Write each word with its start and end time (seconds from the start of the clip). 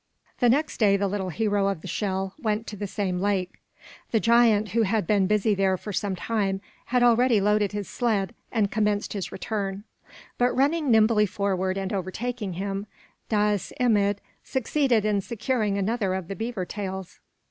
The 0.39 0.49
next 0.49 0.79
day 0.79 0.97
the 0.97 1.07
little 1.07 1.29
hero 1.29 1.67
of 1.67 1.81
the 1.81 1.87
shell 1.87 2.33
went 2.39 2.65
to 2.65 2.75
the 2.75 2.87
same 2.87 3.19
lake. 3.21 3.61
The 4.09 4.19
giant, 4.19 4.69
who 4.69 4.81
had 4.81 5.05
been 5.05 5.27
busy 5.27 5.53
there 5.53 5.77
for 5.77 5.93
some 5.93 6.15
time, 6.15 6.59
had 6.85 7.03
already 7.03 7.39
loaded 7.39 7.71
his 7.73 7.87
sled 7.87 8.33
and 8.51 8.71
commenced 8.71 9.13
his 9.13 9.31
return; 9.31 9.83
but 10.39 10.55
running 10.57 10.89
nimbly 10.89 11.27
forward 11.27 11.77
and 11.77 11.93
overtaking 11.93 12.53
him, 12.53 12.87
Dais 13.29 13.71
Imid 13.79 14.17
succeeded 14.43 15.05
in 15.05 15.21
securing 15.21 15.77
another 15.77 16.15
of 16.15 16.29
the 16.29 16.35
heaver 16.35 16.65
tails. 16.65 17.19